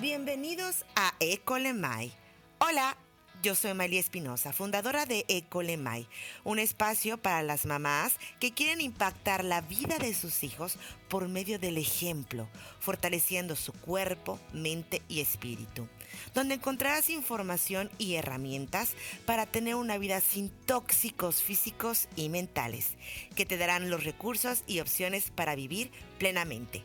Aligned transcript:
Bienvenidos 0.00 0.84
a 0.94 1.12
Ecolemai. 1.18 2.12
Hola, 2.60 2.96
yo 3.42 3.56
soy 3.56 3.74
María 3.74 3.98
Espinosa, 3.98 4.52
fundadora 4.52 5.06
de 5.06 5.24
Ecolemai, 5.26 6.06
un 6.44 6.60
espacio 6.60 7.18
para 7.18 7.42
las 7.42 7.66
mamás 7.66 8.12
que 8.38 8.52
quieren 8.52 8.80
impactar 8.80 9.42
la 9.42 9.60
vida 9.60 9.98
de 9.98 10.14
sus 10.14 10.44
hijos 10.44 10.78
por 11.08 11.26
medio 11.26 11.58
del 11.58 11.78
ejemplo, 11.78 12.48
fortaleciendo 12.78 13.56
su 13.56 13.72
cuerpo, 13.72 14.38
mente 14.52 15.02
y 15.08 15.18
espíritu, 15.18 15.88
donde 16.32 16.54
encontrarás 16.54 17.10
información 17.10 17.90
y 17.98 18.14
herramientas 18.14 18.90
para 19.26 19.46
tener 19.46 19.74
una 19.74 19.98
vida 19.98 20.20
sin 20.20 20.48
tóxicos 20.48 21.42
físicos 21.42 22.06
y 22.14 22.28
mentales, 22.28 22.90
que 23.34 23.46
te 23.46 23.58
darán 23.58 23.90
los 23.90 24.04
recursos 24.04 24.62
y 24.68 24.78
opciones 24.78 25.32
para 25.34 25.56
vivir 25.56 25.90
plenamente. 26.18 26.84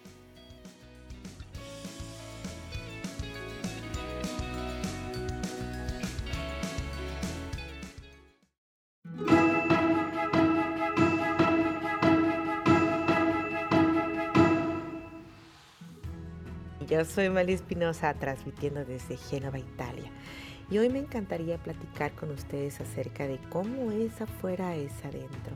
Yo 16.93 17.03
soy 17.05 17.27
Mali 17.27 17.53
Espinosa 17.53 18.13
transmitiendo 18.13 18.85
desde 18.85 19.17
Génova, 19.17 19.57
Italia. 19.57 20.11
Y 20.69 20.77
hoy 20.77 20.89
me 20.89 20.99
encantaría 20.99 21.57
platicar 21.57 22.11
con 22.11 22.29
ustedes 22.29 22.79
acerca 22.81 23.27
de 23.27 23.39
cómo 23.49 23.91
es 23.91 24.21
afuera 24.21 24.75
es 24.75 24.91
adentro. 25.03 25.55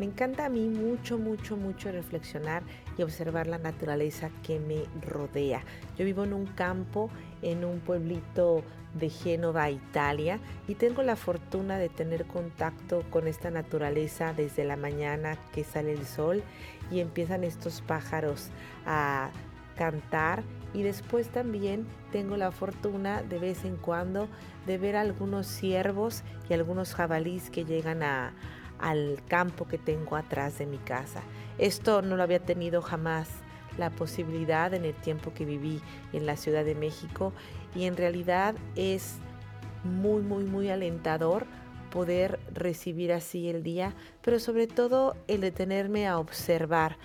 Me 0.00 0.06
encanta 0.06 0.46
a 0.46 0.48
mí 0.48 0.66
mucho, 0.66 1.18
mucho, 1.18 1.56
mucho 1.56 1.92
reflexionar 1.92 2.64
y 2.98 3.02
observar 3.02 3.46
la 3.46 3.58
naturaleza 3.58 4.30
que 4.42 4.58
me 4.58 4.82
rodea. 5.08 5.62
Yo 5.96 6.04
vivo 6.04 6.24
en 6.24 6.32
un 6.32 6.46
campo, 6.46 7.10
en 7.42 7.64
un 7.64 7.78
pueblito 7.78 8.64
de 8.94 9.08
Génova, 9.08 9.70
Italia, 9.70 10.40
y 10.66 10.74
tengo 10.74 11.04
la 11.04 11.14
fortuna 11.14 11.78
de 11.78 11.90
tener 11.90 12.26
contacto 12.26 13.04
con 13.10 13.28
esta 13.28 13.52
naturaleza 13.52 14.32
desde 14.32 14.64
la 14.64 14.74
mañana 14.74 15.38
que 15.52 15.62
sale 15.62 15.92
el 15.92 16.06
sol 16.06 16.42
y 16.90 16.98
empiezan 16.98 17.44
estos 17.44 17.82
pájaros 17.82 18.48
a 18.84 19.30
cantar 19.76 20.42
y 20.74 20.82
después 20.82 21.28
también 21.28 21.86
tengo 22.12 22.36
la 22.36 22.50
fortuna 22.50 23.22
de 23.22 23.38
vez 23.38 23.64
en 23.64 23.76
cuando 23.76 24.28
de 24.66 24.78
ver 24.78 24.96
algunos 24.96 25.46
ciervos 25.46 26.22
y 26.50 26.54
algunos 26.54 26.94
jabalís 26.94 27.50
que 27.50 27.64
llegan 27.64 28.02
a, 28.02 28.34
al 28.78 29.22
campo 29.28 29.66
que 29.66 29.78
tengo 29.78 30.16
atrás 30.16 30.58
de 30.58 30.66
mi 30.66 30.78
casa. 30.78 31.22
Esto 31.58 32.02
no 32.02 32.16
lo 32.16 32.22
había 32.22 32.40
tenido 32.40 32.82
jamás 32.82 33.28
la 33.78 33.90
posibilidad 33.90 34.72
en 34.74 34.84
el 34.84 34.94
tiempo 34.94 35.32
que 35.32 35.44
viví 35.44 35.80
en 36.12 36.26
la 36.26 36.36
Ciudad 36.36 36.64
de 36.64 36.74
México 36.74 37.32
y 37.74 37.84
en 37.84 37.96
realidad 37.96 38.54
es 38.74 39.18
muy, 39.84 40.22
muy, 40.22 40.44
muy 40.44 40.70
alentador 40.70 41.46
poder 41.90 42.40
recibir 42.52 43.12
así 43.12 43.48
el 43.48 43.62
día, 43.62 43.94
pero 44.22 44.38
sobre 44.38 44.66
todo 44.66 45.16
el 45.28 45.40
detenerme 45.40 46.06
a 46.06 46.18
observar 46.18 46.96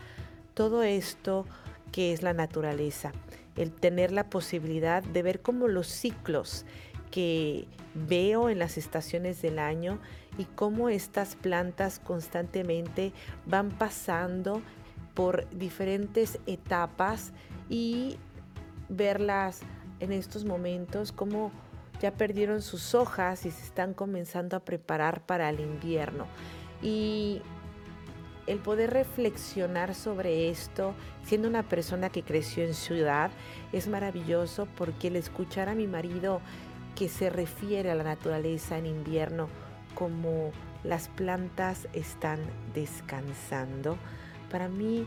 todo 0.54 0.84
esto 0.84 1.46
que 1.92 2.14
es 2.14 2.22
la 2.24 2.34
naturaleza, 2.34 3.12
el 3.56 3.72
tener 3.72 4.12
la 4.12 4.30
posibilidad 4.30 5.04
de 5.04 5.22
ver 5.22 5.42
cómo 5.42 5.68
los 5.68 5.88
ciclos 5.88 6.66
que 7.12 7.68
veo 7.94 8.50
en 8.50 8.60
las 8.60 8.78
estaciones 8.78 9.42
del 9.42 9.60
año 9.60 10.00
y 10.38 10.46
cómo 10.46 10.90
estas 10.90 11.36
plantas 11.36 12.00
constantemente 12.00 13.12
van 13.46 13.70
pasando 13.70 14.62
por 15.14 15.50
diferentes 15.50 16.40
etapas 16.46 17.34
y 17.70 18.18
verlas 18.88 19.62
en 20.00 20.14
estos 20.14 20.46
momentos 20.46 21.12
como 21.12 21.52
ya 22.02 22.12
perdieron 22.12 22.62
sus 22.62 22.96
hojas 22.96 23.46
y 23.46 23.52
se 23.52 23.64
están 23.64 23.94
comenzando 23.94 24.58
a 24.58 24.62
preparar 24.62 25.24
para 25.26 25.50
el 25.50 25.60
invierno. 25.60 26.26
Y 26.82 27.42
el 28.48 28.60
poder 28.60 28.92
reflexionar 28.92 29.94
sobre 29.96 30.50
esto, 30.50 30.94
siendo 31.24 31.48
una 31.48 31.64
persona 31.64 32.10
que 32.10 32.24
creció 32.24 32.64
en 32.64 32.74
ciudad, 32.74 33.32
es 33.72 33.88
maravilloso 33.88 34.68
porque 34.78 35.08
el 35.08 35.16
escuchar 35.16 35.70
a 35.70 35.76
mi 35.76 35.88
marido 35.88 36.42
que 36.96 37.08
se 37.08 37.30
refiere 37.30 37.92
a 37.92 37.96
la 37.96 38.04
naturaleza 38.04 38.78
en 38.78 38.86
invierno 38.86 39.48
como 39.96 40.52
las 40.84 41.10
plantas 41.10 41.88
están 41.94 42.40
descansando, 42.74 43.98
para 44.50 44.68
mí 44.68 45.06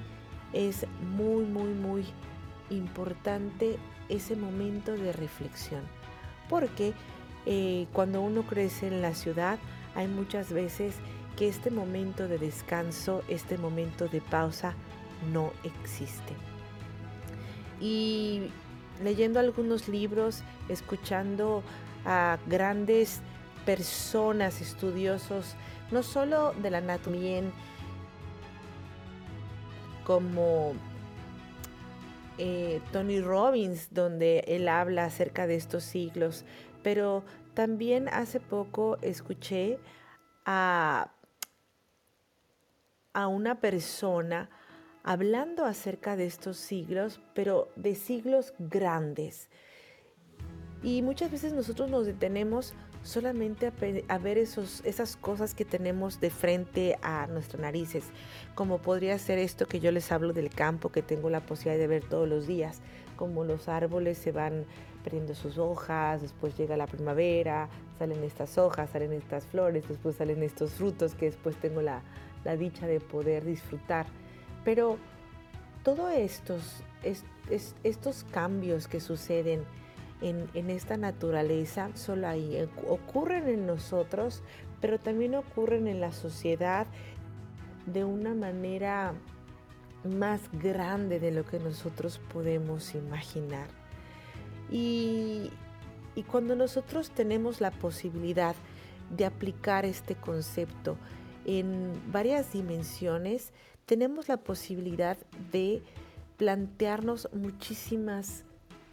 es 0.52 0.86
muy, 1.16 1.44
muy, 1.44 1.74
muy 1.74 2.04
importante 2.70 3.76
ese 4.08 4.36
momento 4.36 4.96
de 4.96 5.12
reflexión. 5.12 5.82
Porque 6.48 6.94
eh, 7.46 7.86
cuando 7.92 8.20
uno 8.20 8.42
crece 8.42 8.86
en 8.86 9.02
la 9.02 9.14
ciudad, 9.14 9.58
hay 9.94 10.06
muchas 10.06 10.52
veces 10.52 10.96
que 11.36 11.48
este 11.48 11.70
momento 11.70 12.28
de 12.28 12.38
descanso, 12.38 13.22
este 13.28 13.58
momento 13.58 14.08
de 14.08 14.20
pausa 14.20 14.74
no 15.32 15.52
existe. 15.64 16.34
Y 17.80 18.50
leyendo 19.02 19.40
algunos 19.40 19.88
libros, 19.88 20.42
escuchando 20.68 21.62
a 22.04 22.38
grandes 22.46 23.20
personas, 23.64 24.60
estudiosos, 24.60 25.56
no 25.90 26.02
solo 26.02 26.52
de 26.54 26.70
la 26.70 26.78
anatomía, 26.78 27.42
como 30.04 30.74
eh, 32.38 32.80
Tony 32.92 33.20
Robbins, 33.20 33.88
donde 33.92 34.44
él 34.46 34.68
habla 34.68 35.06
acerca 35.06 35.46
de 35.46 35.56
estos 35.56 35.82
siglos, 35.82 36.44
pero 36.82 37.24
también 37.54 38.08
hace 38.08 38.40
poco 38.40 38.98
escuché 39.00 39.78
a 40.44 41.13
a 43.14 43.28
una 43.28 43.60
persona 43.60 44.50
hablando 45.02 45.64
acerca 45.64 46.16
de 46.16 46.26
estos 46.26 46.56
siglos, 46.56 47.20
pero 47.34 47.68
de 47.76 47.94
siglos 47.94 48.54
grandes. 48.58 49.48
Y 50.82 51.00
muchas 51.02 51.30
veces 51.30 51.52
nosotros 51.52 51.90
nos 51.90 52.04
detenemos 52.04 52.74
solamente 53.02 53.70
a, 54.08 54.18
ver 54.18 54.38
esos, 54.38 54.82
esas 54.84 55.16
cosas 55.16 55.54
que 55.54 55.64
tenemos 55.64 56.20
de 56.20 56.30
frente 56.30 56.98
a 57.02 57.26
nuestras 57.26 57.60
narices, 57.60 58.04
como 58.54 58.78
podría 58.78 59.18
ser 59.18 59.38
esto 59.38 59.66
que 59.66 59.78
yo 59.78 59.92
les 59.92 60.10
hablo 60.10 60.32
del 60.32 60.50
campo 60.50 60.90
que 60.90 61.02
tengo 61.02 61.30
la 61.30 61.40
posibilidad 61.40 61.78
de 61.78 61.86
ver 61.86 62.04
todos 62.08 62.28
los 62.28 62.46
días, 62.46 62.80
como 63.16 63.44
los 63.44 63.68
árboles 63.68 64.18
se 64.18 64.32
van 64.32 64.64
perdiendo 65.02 65.34
sus 65.34 65.58
hojas, 65.58 66.22
después 66.22 66.56
llega 66.56 66.78
la 66.78 66.86
primavera, 66.86 67.68
salen 67.98 68.24
estas 68.24 68.56
hojas, 68.56 68.88
salen 68.90 69.12
estas 69.12 69.44
flores, 69.46 69.86
después 69.86 70.16
salen 70.16 70.42
estos 70.42 70.72
frutos 70.72 71.14
que 71.14 71.26
después 71.26 71.56
tengo 71.56 71.82
la, 71.82 72.02
la 72.44 72.56
dicha 72.56 72.86
de 72.86 73.00
poder 73.00 73.44
disfrutar. 73.44 74.06
Pero 74.64 74.98
todos 75.82 76.12
estos, 76.12 76.82
estos 77.82 78.24
cambios 78.24 78.88
que 78.88 79.00
suceden 79.00 79.64
en, 80.20 80.48
en, 80.54 80.70
esta 80.70 80.96
naturaleza 80.96 81.90
solo 81.94 82.28
ahí, 82.28 82.66
ocurren 82.88 83.48
en 83.48 83.66
nosotros, 83.66 84.42
pero 84.80 84.98
también 84.98 85.34
ocurren 85.34 85.86
en 85.86 86.00
la 86.00 86.12
sociedad 86.12 86.86
de 87.86 88.04
una 88.04 88.34
manera 88.34 89.14
más 90.04 90.40
grande 90.52 91.20
de 91.20 91.30
lo 91.30 91.44
que 91.44 91.58
nosotros 91.58 92.20
podemos 92.32 92.94
imaginar. 92.94 93.68
Y, 94.70 95.50
y 96.14 96.22
cuando 96.22 96.56
nosotros 96.56 97.10
tenemos 97.10 97.60
la 97.60 97.70
posibilidad 97.70 98.54
de 99.10 99.26
aplicar 99.26 99.84
este 99.84 100.14
concepto 100.14 100.96
en 101.44 101.92
varias 102.10 102.52
dimensiones, 102.52 103.52
tenemos 103.86 104.28
la 104.28 104.38
posibilidad 104.38 105.18
de 105.52 105.82
plantearnos 106.36 107.28
muchísimas 107.32 108.44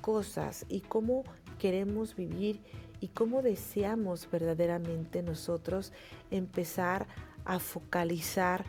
cosas 0.01 0.65
y 0.69 0.81
cómo 0.81 1.23
queremos 1.59 2.15
vivir 2.15 2.59
y 2.99 3.07
cómo 3.07 3.41
deseamos 3.41 4.29
verdaderamente 4.29 5.23
nosotros 5.23 5.91
empezar 6.29 7.07
a 7.45 7.59
focalizar 7.59 8.65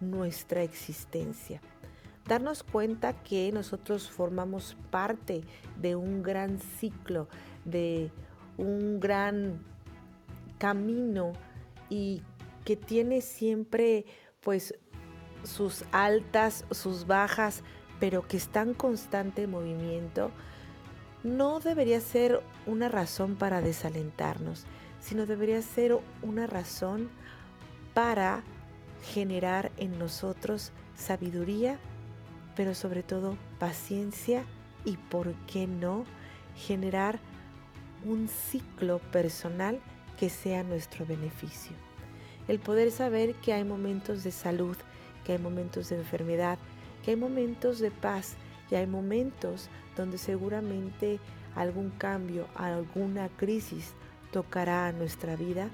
nuestra 0.00 0.62
existencia. 0.62 1.60
Darnos 2.26 2.62
cuenta 2.62 3.22
que 3.22 3.50
nosotros 3.52 4.10
formamos 4.10 4.76
parte 4.90 5.42
de 5.80 5.96
un 5.96 6.22
gran 6.22 6.58
ciclo, 6.58 7.28
de 7.64 8.10
un 8.56 9.00
gran 9.00 9.60
camino 10.58 11.32
y 11.88 12.22
que 12.66 12.76
tiene 12.76 13.20
siempre 13.20 14.04
pues 14.40 14.74
sus 15.44 15.84
altas, 15.92 16.64
sus 16.72 17.06
bajas, 17.06 17.62
pero 18.00 18.26
que 18.26 18.36
está 18.36 18.62
en 18.62 18.74
constante 18.74 19.46
movimiento, 19.46 20.32
no 21.22 21.60
debería 21.60 22.00
ser 22.00 22.42
una 22.66 22.88
razón 22.88 23.36
para 23.36 23.60
desalentarnos, 23.60 24.66
sino 25.00 25.26
debería 25.26 25.62
ser 25.62 25.96
una 26.22 26.48
razón 26.48 27.08
para 27.94 28.42
generar 29.14 29.70
en 29.76 29.96
nosotros 29.96 30.72
sabiduría, 30.96 31.78
pero 32.56 32.74
sobre 32.74 33.04
todo 33.04 33.38
paciencia 33.60 34.44
y, 34.84 34.96
¿por 34.96 35.34
qué 35.46 35.68
no?, 35.68 36.04
generar 36.56 37.20
un 38.04 38.28
ciclo 38.28 38.98
personal 39.12 39.80
que 40.18 40.30
sea 40.30 40.64
nuestro 40.64 41.06
beneficio. 41.06 41.85
El 42.48 42.58
poder 42.58 42.90
saber 42.90 43.34
que 43.36 43.52
hay 43.52 43.64
momentos 43.64 44.22
de 44.24 44.30
salud, 44.30 44.76
que 45.24 45.32
hay 45.32 45.38
momentos 45.38 45.88
de 45.88 45.96
enfermedad, 45.96 46.58
que 47.04 47.12
hay 47.12 47.16
momentos 47.16 47.78
de 47.78 47.90
paz 47.90 48.36
y 48.70 48.74
hay 48.74 48.86
momentos 48.86 49.68
donde 49.96 50.18
seguramente 50.18 51.18
algún 51.54 51.90
cambio, 51.90 52.46
alguna 52.54 53.28
crisis 53.30 53.94
tocará 54.30 54.86
a 54.86 54.92
nuestra 54.92 55.36
vida, 55.36 55.70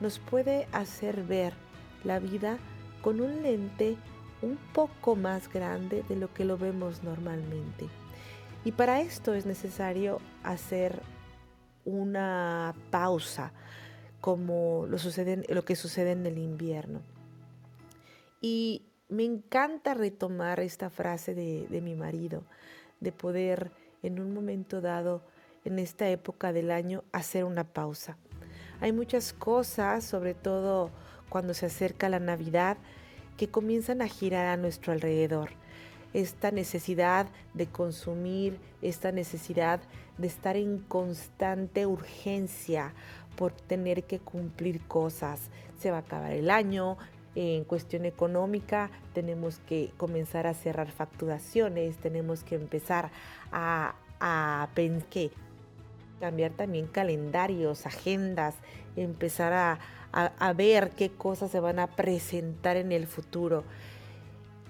nos 0.00 0.18
puede 0.18 0.68
hacer 0.72 1.24
ver 1.24 1.52
la 2.04 2.18
vida 2.18 2.58
con 3.02 3.20
un 3.20 3.42
lente 3.42 3.96
un 4.42 4.58
poco 4.72 5.16
más 5.16 5.52
grande 5.52 6.04
de 6.08 6.16
lo 6.16 6.32
que 6.32 6.44
lo 6.44 6.56
vemos 6.58 7.02
normalmente. 7.02 7.88
Y 8.64 8.72
para 8.72 9.00
esto 9.00 9.34
es 9.34 9.46
necesario 9.46 10.20
hacer 10.42 11.00
una 11.84 12.74
pausa, 12.90 13.52
como 14.20 14.86
lo, 14.88 14.98
sucede, 14.98 15.44
lo 15.48 15.64
que 15.64 15.76
sucede 15.76 16.12
en 16.12 16.26
el 16.26 16.38
invierno. 16.38 17.00
Y 18.40 18.82
me 19.08 19.24
encanta 19.24 19.94
retomar 19.94 20.60
esta 20.60 20.90
frase 20.90 21.34
de, 21.34 21.66
de 21.68 21.80
mi 21.80 21.94
marido, 21.94 22.44
de 23.00 23.12
poder 23.12 23.70
en 24.02 24.20
un 24.20 24.32
momento 24.34 24.80
dado, 24.80 25.22
en 25.64 25.78
esta 25.80 26.08
época 26.08 26.52
del 26.52 26.70
año, 26.70 27.02
hacer 27.12 27.44
una 27.44 27.64
pausa. 27.64 28.16
Hay 28.80 28.92
muchas 28.92 29.32
cosas, 29.32 30.04
sobre 30.04 30.34
todo 30.34 30.90
cuando 31.28 31.54
se 31.54 31.66
acerca 31.66 32.08
la 32.08 32.20
Navidad, 32.20 32.76
que 33.36 33.48
comienzan 33.48 34.02
a 34.02 34.08
girar 34.08 34.46
a 34.46 34.56
nuestro 34.56 34.92
alrededor. 34.92 35.50
Esta 36.12 36.50
necesidad 36.50 37.26
de 37.52 37.66
consumir, 37.66 38.58
esta 38.80 39.12
necesidad 39.12 39.80
de 40.18 40.26
estar 40.28 40.56
en 40.56 40.78
constante 40.78 41.84
urgencia 41.84 42.94
por 43.36 43.52
tener 43.52 44.04
que 44.04 44.18
cumplir 44.18 44.80
cosas. 44.86 45.50
Se 45.78 45.90
va 45.90 45.98
a 45.98 46.00
acabar 46.00 46.32
el 46.32 46.50
año, 46.50 46.96
en 47.36 47.64
cuestión 47.64 48.06
económica 48.06 48.90
tenemos 49.12 49.58
que 49.68 49.92
comenzar 49.98 50.46
a 50.46 50.54
cerrar 50.54 50.90
facturaciones, 50.90 51.98
tenemos 51.98 52.42
que 52.42 52.54
empezar 52.54 53.10
a, 53.52 53.94
a 54.20 54.68
cambiar 56.18 56.52
también 56.52 56.86
calendarios, 56.86 57.84
agendas, 57.84 58.54
empezar 58.96 59.52
a, 59.52 59.78
a, 60.12 60.52
ver 60.54 60.92
qué 60.92 61.10
cosas 61.10 61.50
se 61.50 61.60
van 61.60 61.78
a 61.78 61.88
presentar 61.88 62.78
en 62.78 62.90
el 62.90 63.06
futuro. 63.06 63.64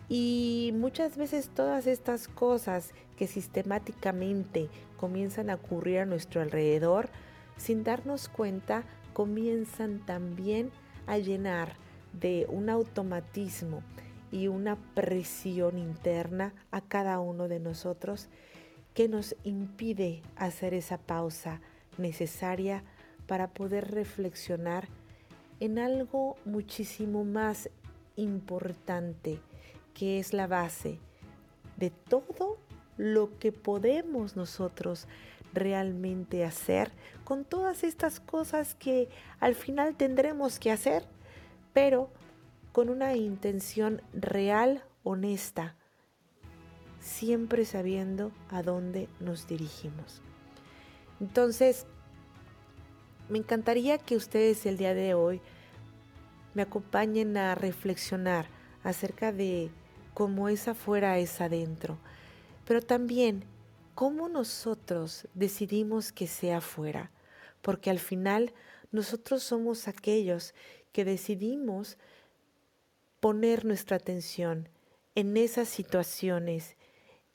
Y 0.09 0.73
muchas 0.75 1.17
veces 1.17 1.49
todas 1.49 1.87
estas 1.87 2.27
cosas 2.27 2.93
que 3.17 3.29
sistemáticamente 3.29 4.69
comienzan 4.97 5.51
a 5.51 5.55
ocurrir 5.55 6.01
a 6.01 6.05
nuestro 6.05 6.41
alrededor, 6.41 7.09
sin 7.56 7.85
darnos 7.85 8.29
cuenta, 8.29 8.85
comienzan 9.12 10.05
también 10.05 10.70
a 11.06 11.19
llenar 11.19 11.75
de 12.12 12.47
un 12.49 12.70
automatismo 12.70 13.82
y 14.31 14.49
una 14.49 14.76
presión 14.94 15.79
interna 15.79 16.53
a 16.70 16.81
cada 16.81 17.20
uno 17.20 17.49
de 17.49 17.61
nosotros 17.61 18.29
que 18.94 19.08
nos 19.08 19.37
impide 19.44 20.23
hacer 20.37 20.75
esa 20.75 20.99
pausa 20.99 21.61
necesaria 21.99 22.82
para 23.26 23.49
poder 23.49 23.91
reflexionar 23.91 24.88
en 25.61 25.79
algo 25.79 26.37
muchísimo 26.44 27.25
más 27.25 27.70
importante, 28.17 29.41
que 29.94 30.19
es 30.19 30.32
la 30.32 30.47
base 30.47 30.99
de 31.76 31.91
todo 31.91 32.58
lo 32.97 33.38
que 33.38 33.53
podemos 33.53 34.37
nosotros 34.37 35.06
realmente 35.56 36.44
hacer 36.44 36.93
con 37.25 37.44
todas 37.44 37.82
estas 37.82 38.20
cosas 38.20 38.76
que 38.76 39.08
al 39.41 39.55
final 39.56 39.97
tendremos 39.97 40.61
que 40.61 40.70
hacer, 40.70 41.05
pero 41.73 42.11
con 42.73 42.88
una 42.88 43.17
intención 43.17 44.03
real, 44.12 44.85
honesta, 45.03 45.75
siempre 47.00 47.64
sabiendo 47.64 48.32
a 48.50 48.62
dónde 48.62 49.08
nos 49.19 49.47
dirigimos. 49.49 50.23
Entonces, 51.20 51.87
me 53.29 53.38
encantaría 53.38 53.99
que 53.99 54.17
ustedes 54.17 54.67
el 54.67 54.76
día 54.76 54.94
de 54.94 55.14
hoy 55.14 55.41
me 56.55 56.62
acompañen 56.62 57.37
a 57.37 57.55
reflexionar 57.55 58.47
acerca 58.85 59.32
de 59.32 59.70
cómo 60.14 60.49
es 60.49 60.69
afuera 60.69 61.19
es 61.19 61.41
adentro, 61.41 61.99
pero 62.64 62.81
también 62.81 63.44
cómo 63.96 64.28
nosotros 64.28 65.26
decidimos 65.32 66.12
que 66.12 66.26
sea 66.26 66.58
afuera, 66.58 67.10
porque 67.62 67.88
al 67.88 67.98
final 67.98 68.52
nosotros 68.93 69.43
somos 69.43 69.88
aquellos 69.88 70.54
que 70.93 71.06
decidimos 71.06 71.96
poner 73.20 73.64
nuestra 73.64 73.96
atención 73.96 74.69
en 75.14 75.38
esas 75.38 75.70
situaciones, 75.70 76.76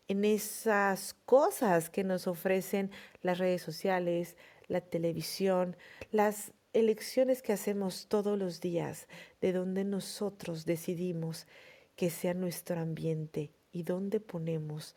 en 0.07 0.23
esas 0.23 1.15
cosas 1.25 1.89
que 1.89 2.03
nos 2.03 2.27
ofrecen 2.27 2.91
las 3.23 3.39
redes 3.39 3.63
sociales, 3.63 4.37
la 4.67 4.81
televisión, 4.81 5.75
las 6.11 6.53
elecciones 6.73 7.41
que 7.41 7.53
hacemos 7.53 8.05
todos 8.07 8.37
los 8.37 8.61
días, 8.61 9.07
de 9.41 9.51
donde 9.51 9.83
nosotros 9.83 10.65
decidimos 10.65 11.47
que 11.95 12.11
sea 12.11 12.35
nuestro 12.35 12.79
ambiente 12.79 13.49
y 13.71 13.81
dónde 13.81 14.19
ponemos 14.19 14.95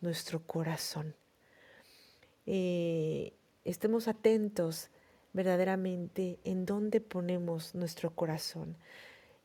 nuestro 0.00 0.40
corazón. 0.46 1.14
Eh, 2.46 3.32
estemos 3.64 4.08
atentos 4.08 4.90
verdaderamente 5.32 6.38
en 6.44 6.66
dónde 6.66 7.00
ponemos 7.00 7.74
nuestro 7.74 8.14
corazón, 8.14 8.76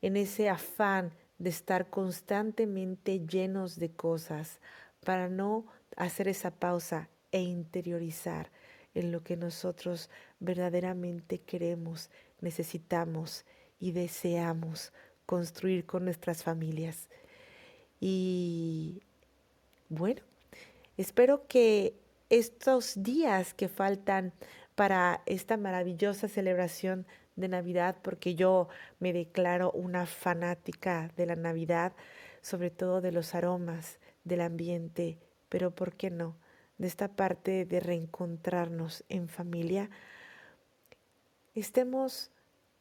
en 0.02 0.18
ese 0.18 0.50
afán 0.50 1.12
de 1.40 1.50
estar 1.50 1.90
constantemente 1.90 3.26
llenos 3.26 3.78
de 3.78 3.92
cosas 3.92 4.60
para 5.04 5.30
no 5.30 5.66
hacer 5.96 6.28
esa 6.28 6.52
pausa 6.52 7.10
e 7.32 7.42
interiorizar 7.42 8.52
en 8.94 9.12
lo 9.12 9.24
que 9.24 9.38
nosotros 9.38 10.10
verdaderamente 10.40 11.40
queremos, 11.40 12.10
necesitamos 12.42 13.46
y 13.80 13.92
deseamos 13.92 14.92
construir 15.26 15.86
con 15.86 16.06
nuestras 16.06 16.44
familias. 16.44 17.08
Y 18.00 19.02
bueno, 19.90 20.22
espero 21.02 21.48
que 21.48 21.96
estos 22.30 23.02
días 23.02 23.54
que 23.54 23.70
faltan 23.70 24.34
para 24.76 25.22
esta 25.26 25.58
maravillosa 25.58 26.28
celebración 26.28 27.08
de 27.36 27.48
Navidad, 27.48 27.98
porque 28.02 28.36
yo 28.36 28.68
me 29.00 29.14
declaro 29.14 29.72
una 29.72 30.06
fanática 30.06 31.12
de 31.16 31.26
la 31.26 31.36
Navidad, 31.36 31.94
sobre 32.42 32.70
todo 32.70 33.02
de 33.02 33.12
los 33.12 33.34
aromas, 33.34 34.00
del 34.24 34.42
ambiente, 34.42 35.18
pero 35.48 35.72
¿por 35.72 35.94
qué 35.96 36.12
no? 36.12 36.36
de 36.80 36.88
esta 36.88 37.10
parte 37.10 37.66
de 37.66 37.80
reencontrarnos 37.82 39.04
en 39.10 39.28
familia, 39.28 39.90
estemos 41.54 42.32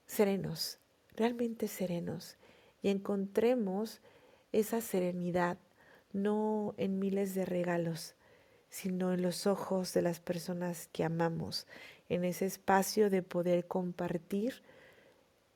serenos, 0.06 0.78
realmente 1.16 1.68
serenos, 1.68 2.36
y 2.80 2.90
encontremos 2.90 4.00
esa 4.52 4.80
serenidad 4.80 5.58
no 6.12 6.74
en 6.76 6.98
miles 6.98 7.34
de 7.34 7.44
regalos, 7.44 8.14
sino 8.70 9.12
en 9.12 9.22
los 9.22 9.46
ojos 9.46 9.94
de 9.94 10.02
las 10.02 10.20
personas 10.20 10.88
que 10.92 11.04
amamos, 11.04 11.66
en 12.08 12.24
ese 12.24 12.46
espacio 12.46 13.10
de 13.10 13.22
poder 13.22 13.66
compartir 13.66 14.62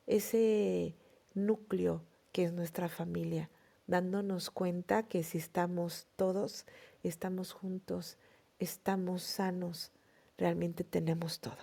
ese 0.06 0.94
núcleo 1.35 2.02
que 2.32 2.44
es 2.44 2.52
nuestra 2.52 2.88
familia, 2.88 3.50
dándonos 3.87 4.50
cuenta 4.50 5.02
que 5.02 5.23
si 5.23 5.38
estamos 5.38 6.06
todos, 6.16 6.66
estamos 7.02 7.52
juntos, 7.52 8.16
estamos 8.59 9.23
sanos, 9.23 9.92
realmente 10.38 10.85
tenemos 10.85 11.40
todo. 11.40 11.59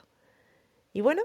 Y 0.94 1.02
bueno, 1.02 1.24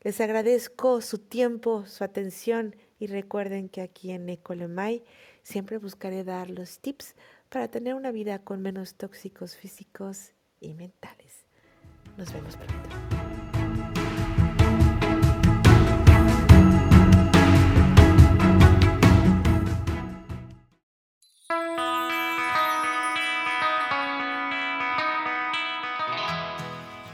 les 0.00 0.20
agradezco 0.20 1.00
su 1.00 1.18
tiempo, 1.18 1.86
su 1.86 2.04
atención 2.04 2.76
y 2.98 3.06
recuerden 3.06 3.68
que 3.68 3.82
aquí 3.82 4.10
en 4.10 4.28
Ecolemay 4.28 5.04
siempre 5.42 5.78
buscaré 5.78 6.24
dar 6.24 6.50
los 6.50 6.80
tips 6.80 7.14
para 7.48 7.68
tener 7.68 7.94
una 7.94 8.10
vida 8.10 8.38
con 8.38 8.62
menos 8.62 8.94
tóxicos 8.94 9.56
físicos 9.56 10.32
y 10.60 10.74
mentales. 10.74 11.46
Nos 12.16 12.32
vemos 12.32 12.56
pronto. 12.56 12.88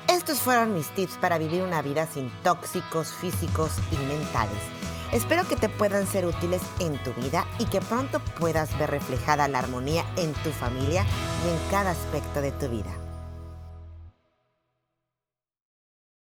Estos 0.08 0.40
fueron 0.40 0.74
mis 0.74 0.90
tips 0.90 1.16
para 1.18 1.38
vivir 1.38 1.62
una 1.62 1.80
vida 1.80 2.06
sin 2.06 2.30
tóxicos 2.42 3.12
físicos 3.14 3.72
y 3.90 3.96
mentales. 3.96 4.77
Espero 5.12 5.48
que 5.48 5.56
te 5.56 5.70
puedan 5.70 6.06
ser 6.06 6.26
útiles 6.26 6.60
en 6.80 7.02
tu 7.02 7.14
vida 7.14 7.46
y 7.58 7.64
que 7.64 7.80
pronto 7.80 8.20
puedas 8.38 8.78
ver 8.78 8.90
reflejada 8.90 9.48
la 9.48 9.60
armonía 9.60 10.04
en 10.16 10.34
tu 10.34 10.50
familia 10.50 11.04
y 11.46 11.48
en 11.48 11.70
cada 11.70 11.92
aspecto 11.92 12.42
de 12.42 12.52
tu 12.52 12.68
vida. 12.68 13.07